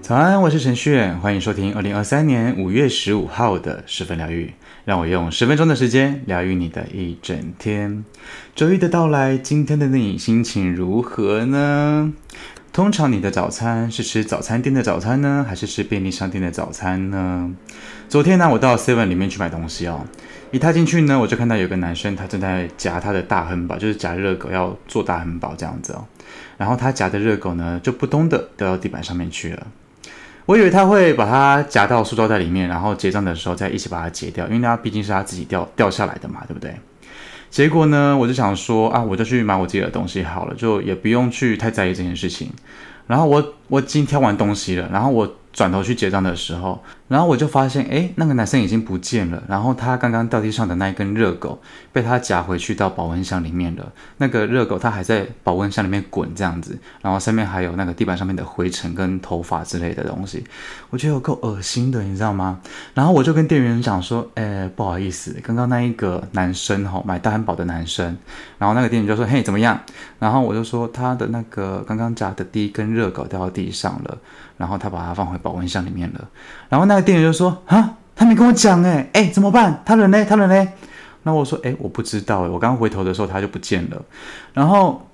[0.00, 4.52] 早安，我是陈旭，欢迎收听二零二三年五月十五号的十分疗愈。
[4.84, 8.04] 让我用十分钟的时间疗愈你的一整天。
[8.54, 12.12] 周一的到来，今天的你心情如何呢？
[12.76, 17.50] 通常你的早餐是吃早餐店的早餐呢，还是吃便利商店的早餐呢？
[18.06, 20.04] 昨天呢，我到 Seven 里面去买东西哦。
[20.50, 26.04] 一踏进去呢，我就看到有个男生，他正在夹他的大汉堡，就是夹热狗要做大汉堡这样子哦。
[26.58, 29.66] 然后他夹的热狗呢，就扑通的掉到地板上面去了。
[30.44, 36.76] 我以为他会把它夹到塑胶袋里面，然后结账的时候再一起把它结掉，因为它毕竟是他自己掉掉下来的嘛，对不对？
[37.56, 42.50] 结果呢，我就想说啊，我就去买我自己的东西好了，就也不用去太在意这件事情。
[43.06, 45.36] 然后我我已经挑完东西了，然后我。
[45.56, 49.42] 转头去结账的时候，然后我就发现，诶，那个男生已经不见了。
[49.48, 51.58] 然后他刚刚掉地上的那一根热狗，
[51.94, 53.90] 被他夹回去到保温箱里面了。
[54.18, 60.44] 那个热狗它还在保温箱里面滚这样子，然后上面还有那个地板上面的灰尘跟头发之类的东西，
[60.90, 62.60] 我觉得有够恶心的，你知道吗？
[62.92, 68.14] 然后我就跟店员讲说，诶，不好意思，刚刚那一个男生哈，买大汉堡的男生，
[68.58, 69.80] 然后那个店员就说，嘿，怎么样？
[70.18, 74.18] 然后我就说他的那个刚刚夹的第一根热狗掉地上了。
[74.58, 76.28] 然后他把它放回保温箱里面了。
[76.68, 79.82] 然后那个店员就说：“啊，他没跟我讲哎，哎，怎么办？
[79.84, 80.24] 他人呢？
[80.24, 80.68] 他人呢？”
[81.24, 84.02] 那我说：“哎，我不知道哎，我刚回头的时候他就不见了。”
[84.54, 85.06] 然后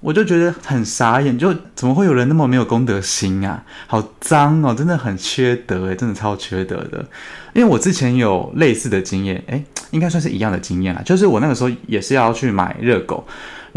[0.00, 3.62] 我就觉得很傻眼，就怎么会有人那么没有公德心啊？
[3.86, 7.04] 好脏哦，真的很缺德哎，真的超缺德的。
[7.54, 11.02] 因为我之前有类似的经验，哎，应该算是一样的经验啦。
[11.04, 13.24] 就是我那个时候也是要去买热狗，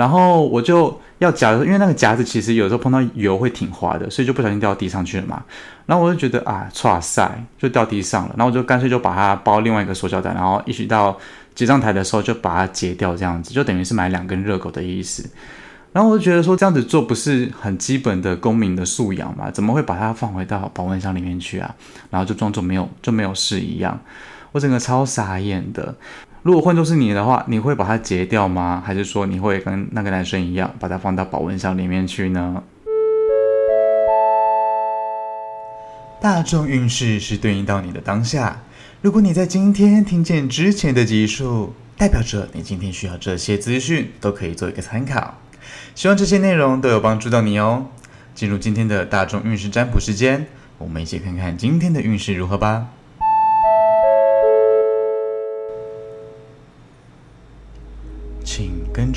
[0.01, 0.99] 然后我就。
[1.21, 5.39] 要夹，因为那个夹子其实有时候碰到油会挺滑的，所以就不小心掉地上去了嘛。
[5.85, 8.33] 然后我就觉得啊，剉赛，就掉地上了。
[8.35, 11.15] 然后我就干脆就把它包另外一个塑胶袋，然后一起到
[11.53, 15.29] 结账台的时候就把它结掉，这样子就等于是买两根热狗的意思。
[15.93, 19.51] 然后我就觉得说这样子做不是很基本的公民的素养嘛？
[19.51, 21.71] 怎么会把它放回到保温箱里面去啊？
[22.09, 23.99] 然后就装作没有就没有事一样，
[24.53, 25.93] 我整个超傻眼的。
[26.43, 28.81] 如果换作是你的话，你会把它截掉吗？
[28.83, 32.63] 还是说你会跟那个男生一样，把它放到保温箱里面去呢？
[36.19, 38.63] 大众运势是对应到你的当下。
[39.03, 45.35] 如果你在今天听见之前的集数，代表着你今天需要这些资讯，都可以做一个参考。
[45.93, 47.85] 希望这些内容都有帮助到你哦。
[48.33, 50.47] 进入今天的大众运势占卜时间，
[50.79, 52.87] 我们一起看看今天的运势如何吧。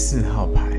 [0.00, 0.78] 四号牌，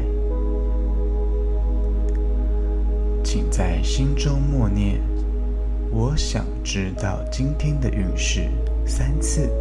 [3.22, 5.02] 请在心中默念
[5.92, 8.50] “我想知道今天的运势”
[8.88, 9.52] 三次。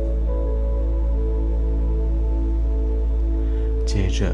[3.85, 4.33] 接着，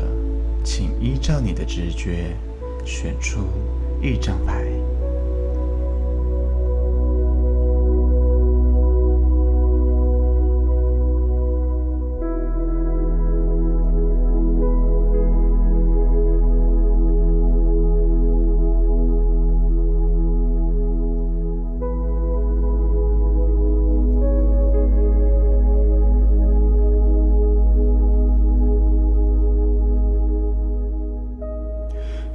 [0.63, 2.37] 请依照你的直觉
[2.85, 3.47] 选出
[4.03, 4.67] 一张牌。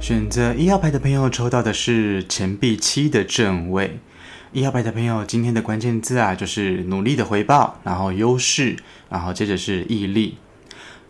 [0.00, 4.00] 选择一号牌的朋友抽到的是钱币七的正位。
[4.50, 8.76] 一号牌的朋友，今天的关键字啊，就是努力的回报，然后优势，
[9.10, 10.38] 然后接着是毅力。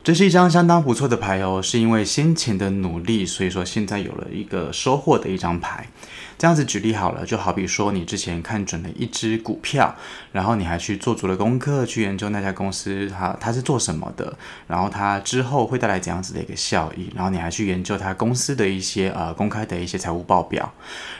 [0.02, 5.86] 这是一张相当不错的牌哦，是因为先前的努力，所以说现在有了一个收获的一张牌。
[6.40, 9.94] 这样子举例好了，就好比说你之前看准了一只股票，
[10.32, 14.34] 然后你还去做足了功课，去研究那家公司它它是做什么的，
[14.66, 20.72] 然后它之后会带来怎样子的一个效益，然后你还去研究它公司的一些呃公开的一些财务报表，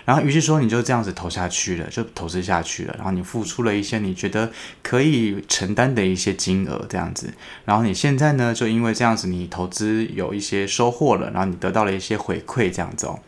[0.07, 4.51] 然后于是说你就这样子投下去了，就投资下去了，然后你付出了一些你觉得
[4.83, 7.31] 可以承担的一些金额这样子，
[7.67, 13.19] 然后你现在呢就因为这样子你投资有一些收获了，然后你得到了一些回馈这样子哦。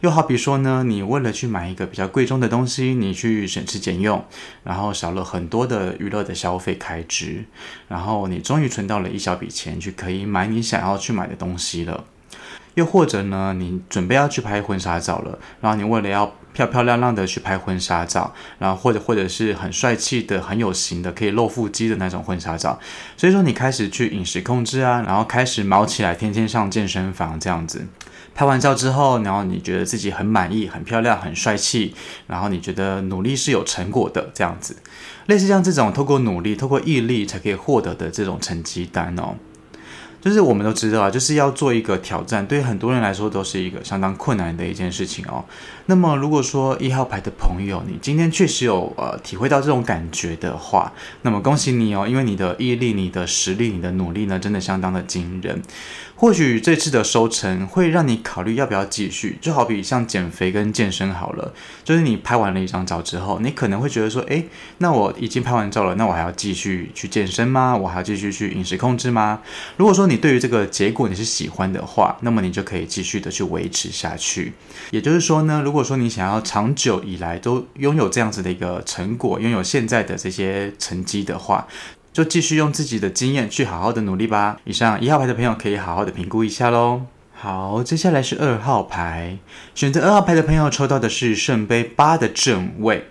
[0.00, 4.24] 又好比说呢，你为了去买一个比较贵重的东西，你去省吃俭用，
[4.64, 7.44] 然后少了很多的娱乐的消费开支，
[7.86, 12.04] 然后你终于存到了一小笔钱，去可以买你想要去买的东西了。
[12.74, 22.78] 又或者呢，你准备要去拍婚纱照了，然后你为了要漂漂亮亮的去拍婚纱照，然后或者或者是很帅气的、很有型的、可以露腹肌的那种婚纱照，
[23.18, 27.86] 所以说你开始去饮食控制啊，然后开始毛起来，天天上健身房这样子。
[28.40, 31.94] 拍完照之后，然后你觉得自己很满意、很漂亮、很帅气，
[32.26, 34.76] 然后你觉得努力是有成果的这样子，
[35.26, 39.34] 类似像这种透过努力、透过毅力才可以获得的这种成绩单哦。
[40.22, 45.44] 就是我们都知道啊，就是要做一个挑战，对很多人来说都是一个相当困难的一件事情哦。
[45.86, 50.92] 那么如果说一号牌的朋友，你今天确实有呃体会到这种感觉的话，
[51.22, 55.62] 那么恭喜你哦，因为你的毅力、你的实力、你的努力呢，真的相当的惊人。
[56.20, 64.46] 或许这次的收成会让你考虑要不要继续，就好比像减肥跟健身好了，就是你拍完了一张照之后，你可能会觉得说，诶，
[64.78, 67.74] 那我已经拍完照了，那我还要继续去健身吗？
[67.74, 69.40] 我还要继续去饮食控制吗？
[69.78, 74.52] 如果说你对于这个结果你是喜欢的话，那么你就可以继续的去维持下去。
[74.90, 81.66] 也就是说呢，如果说你想要长久以来都拥有这样子的一个成果，拥有现在的这些成绩的话，
[82.12, 84.58] 就继续用自己的经验去好好的努力吧。
[84.64, 87.02] 以上一号牌的朋友可以好好的评估一下喽。
[87.32, 89.38] 好，接下来是二号牌，
[89.74, 93.06] 选择二号牌的朋友抽到的是圣杯八的正位。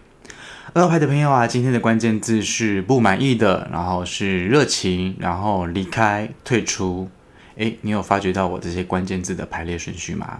[0.74, 7.10] 二号牌的朋友啊，今天的关键字是不满意的，然后是热情，然后离开、退出。
[7.56, 10.38] 诶，你有发觉到我这些关键字的排列顺序吗？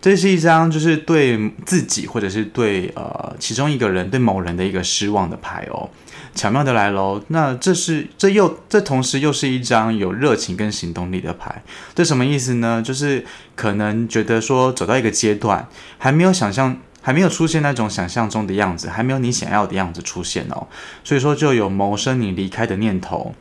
[0.00, 5.88] 这是一张就是对自己或者是对呃其中一个人对某人的一个失望的牌哦。
[6.36, 11.62] 巧妙的来喽，那这是这又这同时又是一张有热情跟行动力的牌。
[11.94, 12.80] 这什么意思呢？
[12.80, 13.24] 就是
[13.56, 15.66] 可能觉得说走到一个阶段，
[15.98, 20.68] 还没有想象，还没有出现那种想象中的样子，还没有你想要的样子出现哦。
[21.02, 23.34] 所以说就有谋生你离开的念头。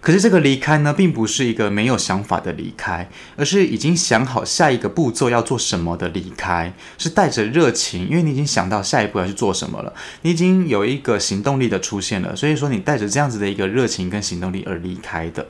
[0.00, 9.92] 可是这个离开呢，并不是一个没有想法的离开，而是已经想好下一个步骤要做什么的离开，是带着热情，因为你已经想到下一步要去做什么了，
[10.22, 15.46] 你已经有一个行动力的出现了，所以说你带着这样子的一个热情跟行动力而离开的，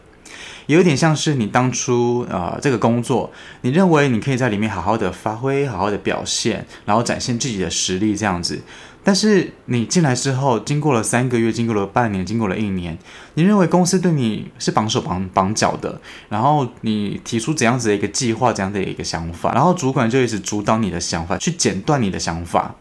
[0.66, 3.30] 有点像是你当初呃这个工作，
[3.60, 8.62] 你认为你可以在里面好好的发挥，好好的表现，然后展现自己的实力这样子。
[9.08, 12.98] 但是你进来之后，经过了三个月，经过了半年，经过了一年，
[13.32, 22.74] 你认为公司对你是绑手绑绑脚的，然后你提出怎样子的一个计划，怎样的一个想法，然后主管就一直阻挡你的想法，去剪断你的想法，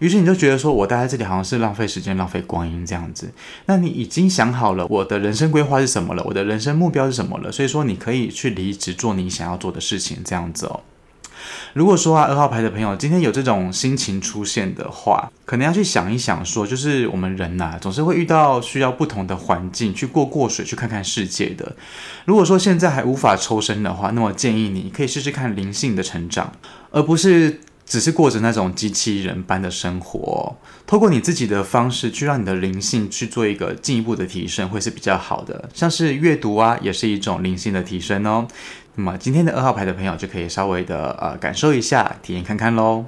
[0.00, 3.30] 于是你就觉得说，我待在这里好像是浪费时间、浪费光阴这样子。
[3.66, 10.80] 那你已经想好了我的人生规划是什么了，我的人生目标是什么了，所以说你可以去离职做你想要做的事情，这样子哦。
[11.74, 21.76] 如果说啊，二号牌的朋友今天有这种心情出现的话，可能要去想一想说，就是我们人呐、总是会遇到需要不同的环境去过过水，去看看世界的。
[22.24, 26.52] 如果说现在还无法抽身的话，那么建议你可以试试看灵性的成长，
[26.90, 30.56] 而不是只是过着那种机器人般的生活。
[30.86, 35.68] 透过你自己的方式去让你的灵性去做一个进一步的提升，会是比较好的。
[35.74, 38.48] 像是阅读啊，也是一种灵性的提升哦。
[38.98, 43.04] 那么今天的二号牌的朋友就可以稍微的呃感受一下，体验看看喽。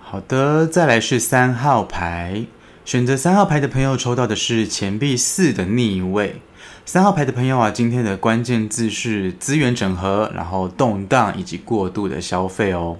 [0.00, 2.44] 好的，再来是三号牌，
[2.84, 6.42] 选择三号牌的朋友抽到的是钱币四的逆位。
[6.84, 12.98] 三号牌的朋友啊，今天的关键字是资源整合，然后动荡以及过度的消费哦。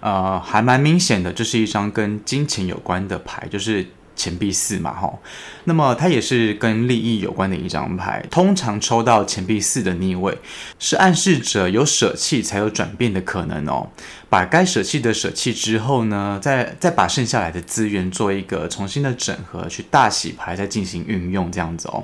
[0.00, 3.86] 呃，还蛮明显的，这是一张跟金钱有关的牌，就是。
[4.16, 5.18] 钱币四嘛，吼，
[5.64, 8.24] 那么它也是跟利益有关的一张牌。
[8.30, 10.36] 通常抽到钱币四的逆位，
[10.78, 13.88] 是暗示着有舍弃才有转变的可能哦。
[14.34, 22.02] 把该舍弃的舍弃之后呢，再再把剩下来的资源做一个重新的整合，去大洗牌，再进行运用这样子哦。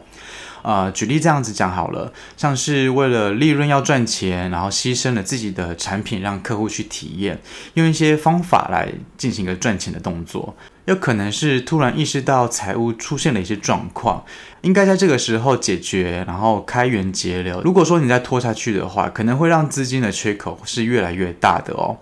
[0.63, 7.37] 呃，举例这样子讲好了，像是为了利润要赚钱，然后牺牲了自己的产品让客户去体验，
[7.75, 10.55] 用一些方法来进行一个赚钱的动作。
[10.85, 14.25] 有可能是突然意识到财务出现了一些状况，
[14.61, 17.61] 应该在这个时候解决，然后开源节流。
[17.65, 21.99] 如果说你再拖下去的话，可能会让资金的缺口是越来越大的哦。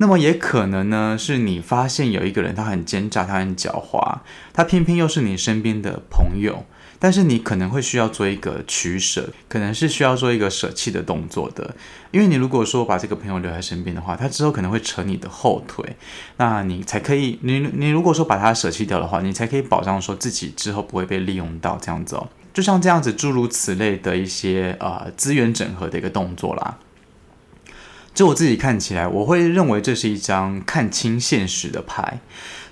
[0.00, 6.64] 那么也可能呢，是你发现有一个人他很奸诈，他很狡猾，他偏偏又是你身边的朋友。
[7.02, 11.74] 但是你可能会需要做一个取舍，可能是需要做一个舍弃的动作的，
[12.10, 15.96] 因为你如果说把这个朋友留在身边的话，他之后可能会扯你的后腿，
[16.36, 26.78] 那你才可以，你你如果说把他舍弃掉的话，你才可以保障说自己之后不会被利用到这样子哦，就像这样子诸如此类的一些呃资源整合的一个动作啦。
[28.12, 32.20] 就我自己看起来，我会认为这是一张看清现实的牌。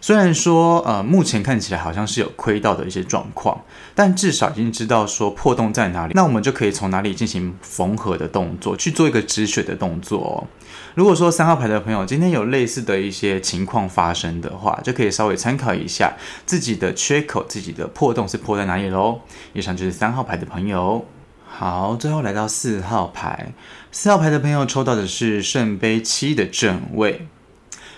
[0.01, 3.63] 虽然说，呃，目前看起来好像是有亏到的一些状况，
[3.95, 10.47] 但至少已经知道说破洞在哪里，那我们就可以从哪里进行缝合的动作，去做一个止血的动作哦。
[10.95, 16.15] 如果说三号牌的朋友今天有类似的一些情况发生的话，就可以稍微参考一下
[16.47, 19.21] 自己的缺口，自己的破洞是破在哪里喽。
[19.53, 21.05] 以上就是三号牌的朋友。
[21.51, 23.53] 好，最后来到四号牌，
[23.91, 27.27] 四号牌的朋友抽到的是圣杯七的正位。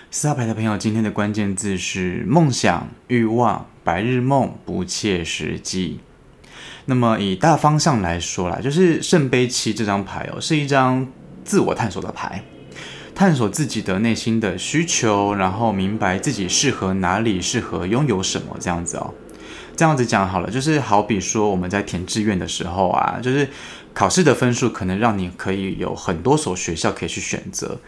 [0.09, 5.99] 四号牌的朋友，今天的关键字是梦想、欲望、白日梦、不切实际。
[6.85, 11.07] 那么以大方向来说啦，就是圣杯七这张牌哦，是一张
[11.43, 12.43] 自我探索的牌，
[13.13, 19.13] 探索自己的内心的需求，然后明白自己适合哪里，适合拥有什么这样子哦。
[19.81, 23.49] 这样子讲好了，就是好比说我们在填志愿的时候啊，就是
[23.95, 27.79] 考试的分数可能让你可以有很多所学校可以去选择，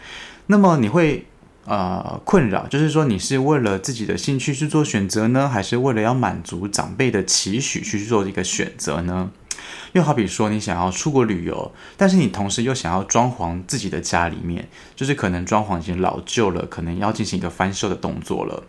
[0.48, 1.26] 那么你会。
[1.66, 9.30] 呃，困扰就是说，你是为了自己的兴趣去做选择呢，还是为了要满足长辈的期许去做一个选择呢？
[9.92, 18.64] 又好比说，你想要出国旅游，但是你同时又想要装潢自己的家里面，就是可能装潢已经老旧了，可能要进行一个翻修的动作了。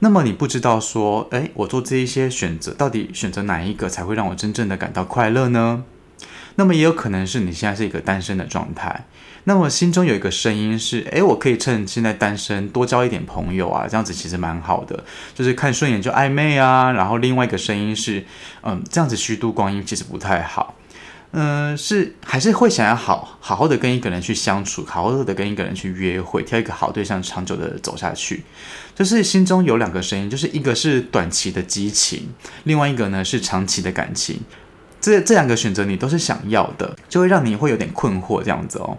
[0.00, 5.84] 那么你不知道说，诶，我做这一些选择，到底选择哪一个才会让我真正的感到快乐呢？
[6.56, 9.06] 那么也有可能是你现在是一个单身的状态。
[9.44, 16.90] 那么心中有一个声音是，诶，我可以趁现在单身多交一点朋友啊，这样子其实蛮好的，就是看顺眼就暧昧啊。
[16.92, 18.24] 然后另外一个声音是，
[18.62, 20.74] 嗯，这样子虚度光阴其实不太好，
[21.38, 28.42] 嗯，是还是会想要好好好的跟一个人去相处，好好的跟一个人去约会，挑一个好对象，长久的走下去。
[28.94, 32.30] 就是心中有两个声音，就是一个是短期的激情，
[32.64, 34.40] 另外一个呢是长期的感情。
[34.98, 38.96] 这这两个选择你都是想要的，就会让你会有点困惑这样子哦。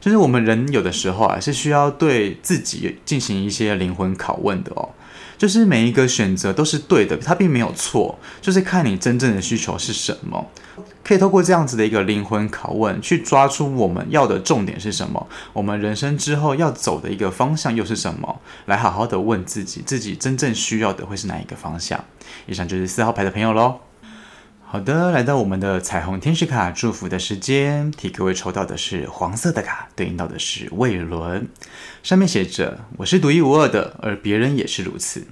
[0.00, 4.88] 就是我们人有的时候啊，是需要对自己进行一些灵魂拷问的哦。
[5.40, 10.46] 就是每一个选择都是对的，它并没有错，就是看你真正的需求是什么。
[11.02, 22.04] 可以透过这样子的一个灵魂拷问，去抓出我们要的重点是什么，我们人生之后要走的一个方向又是什么，来好好的问自己，自己真正需要的会是哪一个方向。
[22.46, 23.89] 以上就是四号牌的朋友喽。
[24.72, 31.48] 好的，来到我们的彩虹天使卡祝福的时间，替各位抽到的是黄色的卡，对应到的是胃轮，
[32.04, 35.26] 上面写着：“我是独一无二的，而别人也是如此。”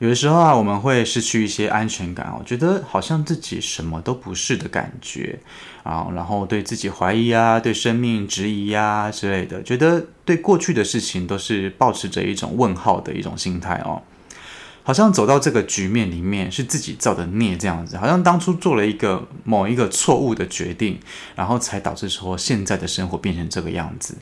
[0.00, 5.38] 有的时候啊，我们会失去一些安全感，我觉得好像自己什么都不是的感觉
[5.82, 14.00] 啊，然后对自己怀疑啊，对生命质疑呀之类的，觉得对过去的事情都是抱持着一种问号的一种心态哦。
[14.82, 20.98] 好像走到这个局面里面是自己造的孽这样子，好像当初做了一个某一个错误的决定，
[21.34, 24.16] 然后才导致说现在的生活变成这个样子。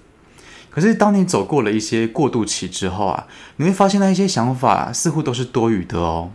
[0.71, 6.31] 可是当你走过了一些过渡期之后啊，你会发现那一些想法似乎都是多余的哦。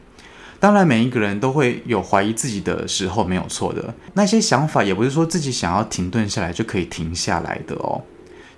[0.60, 3.94] 当然，每一个人都会有怀疑自己的时候，没有错的。
[4.13, 8.01] 那些想法也不是说自己想要停顿下来就可以停下来的哦。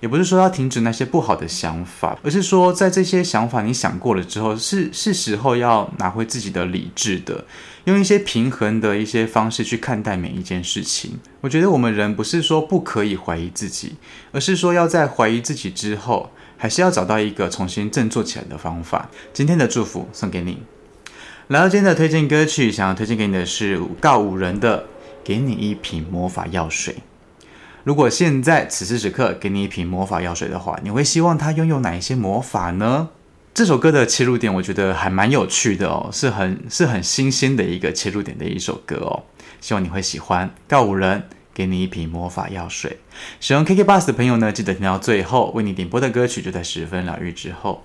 [0.00, 7.44] 也不是说要停止那些不好的想法，而是说在这些想法你想过了之后，是是时候要拿回自己的理智的，
[7.84, 11.18] 用一些平衡的一些方式去看待每一件事情。
[11.40, 13.94] 我觉得我们人不是说不可以怀疑自己，
[14.32, 19.08] 而是说要在怀疑自己之后，还是要找到一个重新振作起来的方法。
[19.32, 20.58] 今天的祝福送给你。
[21.48, 24.80] 来到今天的推荐歌曲，想要推荐给你的是告五人的
[25.22, 26.94] 《给你一瓶魔法药水》。
[27.86, 33.10] 如果现在此时此刻给你一瓶魔法药水的话，你会希望它拥有哪一些魔法呢？
[33.54, 39.22] 这首歌的切入点我觉得还蛮有趣的哦，是很是很新鲜的一个切入点的一首歌哦，
[39.60, 40.52] 希望你会喜欢。
[40.66, 41.22] 告五人
[41.54, 42.98] 给你一瓶魔法药水，
[43.38, 47.84] 使用 KKBOX 的朋友呢，记得听到最后，为你点播的歌曲就在十分疗愈之后。